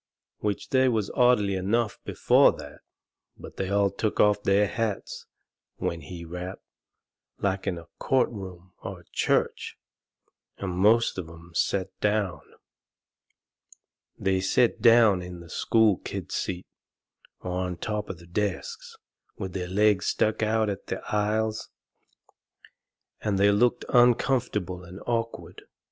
[0.39, 2.79] Which they was orderly enough before that,
[3.37, 5.27] but they all took off their hats
[5.75, 6.63] when he rapped,
[7.37, 9.77] like in a court room or a church,
[10.57, 12.41] and most of 'em set down.
[14.17, 16.67] They set down in the school kids' seats,
[17.41, 18.95] or on top of the desks,
[19.37, 21.69] and their legs stuck out into the aisles,
[23.21, 25.61] and they looked uncomfortable and awkward.